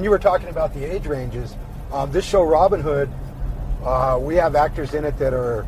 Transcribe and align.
and 0.00 0.04
you 0.06 0.10
were 0.10 0.18
talking 0.18 0.48
about 0.48 0.72
the 0.72 0.82
age 0.82 1.04
ranges. 1.04 1.54
Um, 1.92 2.10
this 2.10 2.24
show, 2.24 2.42
Robin 2.42 2.80
Hood, 2.80 3.10
uh, 3.84 4.18
we 4.18 4.34
have 4.36 4.56
actors 4.56 4.94
in 4.94 5.04
it 5.04 5.18
that 5.18 5.34
are 5.34 5.66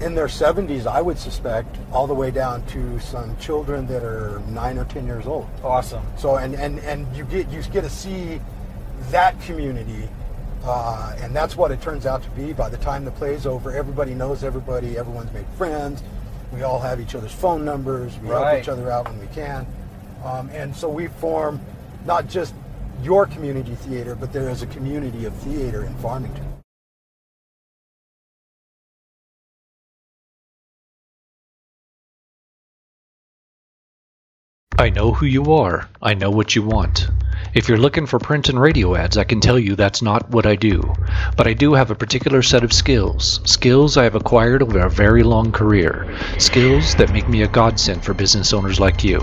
in 0.00 0.14
their 0.14 0.28
70s, 0.28 0.86
I 0.86 1.02
would 1.02 1.18
suspect, 1.18 1.76
all 1.90 2.06
the 2.06 2.14
way 2.14 2.30
down 2.30 2.64
to 2.66 3.00
some 3.00 3.36
children 3.38 3.84
that 3.88 4.04
are 4.04 4.40
nine 4.50 4.78
or 4.78 4.84
10 4.84 5.06
years 5.06 5.26
old. 5.26 5.48
Awesome. 5.64 6.04
So, 6.16 6.36
and, 6.36 6.54
and, 6.54 6.78
and 6.78 7.16
you 7.16 7.24
get 7.24 7.48
you 7.48 7.60
get 7.64 7.80
to 7.80 7.90
see 7.90 8.40
that 9.10 9.40
community, 9.40 10.08
uh, 10.62 11.16
and 11.18 11.34
that's 11.34 11.56
what 11.56 11.72
it 11.72 11.82
turns 11.82 12.06
out 12.06 12.22
to 12.22 12.30
be. 12.30 12.52
By 12.52 12.68
the 12.68 12.76
time 12.76 13.04
the 13.04 13.10
play's 13.10 13.44
over, 13.44 13.72
everybody 13.72 14.14
knows 14.14 14.44
everybody. 14.44 14.96
Everyone's 14.96 15.32
made 15.32 15.48
friends. 15.58 16.00
We 16.52 16.62
all 16.62 16.78
have 16.78 17.00
each 17.00 17.16
other's 17.16 17.32
phone 17.32 17.64
numbers. 17.64 18.16
We 18.20 18.28
help 18.28 18.56
each 18.56 18.68
other 18.68 18.88
out 18.88 19.08
when 19.08 19.18
we 19.18 19.26
can, 19.34 19.66
um, 20.24 20.48
and 20.52 20.76
so 20.76 20.88
we 20.88 21.08
form 21.08 21.60
not 22.04 22.28
just 22.28 22.54
your 23.02 23.26
community 23.26 23.74
theater, 23.74 24.14
but 24.14 24.32
there 24.32 24.48
is 24.50 24.62
a 24.62 24.66
community 24.66 25.24
of 25.24 25.34
theater 25.34 25.84
in 25.84 25.94
Farmington. 25.96 26.44
I 34.78 34.90
know 34.90 35.12
who 35.12 35.24
you 35.24 35.54
are. 35.54 35.88
I 36.02 36.12
know 36.12 36.30
what 36.30 36.54
you 36.54 36.62
want. 36.62 37.08
If 37.54 37.66
you're 37.66 37.78
looking 37.78 38.04
for 38.04 38.18
print 38.18 38.50
and 38.50 38.60
radio 38.60 38.94
ads, 38.94 39.16
I 39.16 39.24
can 39.24 39.40
tell 39.40 39.58
you 39.58 39.74
that's 39.74 40.02
not 40.02 40.30
what 40.30 40.44
I 40.44 40.54
do. 40.54 40.92
But 41.34 41.46
I 41.46 41.54
do 41.54 41.72
have 41.72 41.90
a 41.90 41.94
particular 41.94 42.42
set 42.42 42.62
of 42.62 42.74
skills. 42.74 43.40
Skills 43.44 43.96
I 43.96 44.04
have 44.04 44.14
acquired 44.14 44.62
over 44.62 44.80
a 44.80 44.90
very 44.90 45.22
long 45.22 45.50
career. 45.50 46.06
Skills 46.38 46.94
that 46.96 47.12
make 47.12 47.26
me 47.26 47.40
a 47.40 47.48
godsend 47.48 48.04
for 48.04 48.12
business 48.12 48.52
owners 48.52 48.78
like 48.78 49.02
you. 49.02 49.22